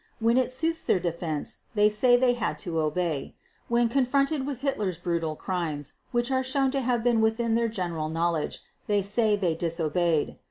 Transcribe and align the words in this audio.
When 0.17 0.35
it 0.37 0.49
suits 0.49 0.83
their 0.83 0.99
defense 0.99 1.59
they 1.75 1.87
say 1.87 2.17
they 2.17 2.33
had 2.33 2.57
to 2.65 2.79
obey; 2.79 3.35
when 3.67 3.87
confronted 3.87 4.47
with 4.47 4.61
Hitler's 4.61 4.97
brutal 4.97 5.35
crimes, 5.35 5.93
which 6.11 6.31
are 6.31 6.43
shown 6.43 6.71
to 6.71 6.81
have 6.81 7.03
been 7.03 7.21
within 7.21 7.53
their 7.53 7.69
general 7.69 8.09
knowledge, 8.09 8.61
they 8.87 9.03
say 9.03 9.35
they 9.35 9.53
disobeyed. 9.53 10.37